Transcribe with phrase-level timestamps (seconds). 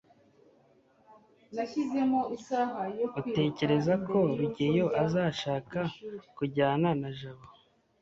[3.19, 5.79] utekereza ko rugeyo azashaka
[6.37, 7.45] kujyana na jabo